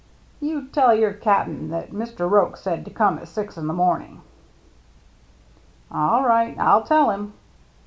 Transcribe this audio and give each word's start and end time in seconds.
"You 0.39 0.65
tell 0.69 0.95
your 0.95 1.13
cap'n 1.13 1.69
that 1.69 1.91
Mr. 1.91 2.27
Roche 2.27 2.55
said 2.57 2.85
to 2.85 2.89
come 2.91 3.19
at 3.19 3.27
six 3.27 3.55
in 3.55 3.67
the 3.67 3.73
mornin'." 3.75 4.21
"All 5.91 6.23
right. 6.27 6.57
I'll 6.57 6.81
tell 6.81 7.11
him. 7.11 7.33